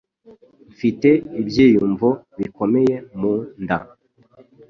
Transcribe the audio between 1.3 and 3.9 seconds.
ibyiyumvo bikomeye mu nda.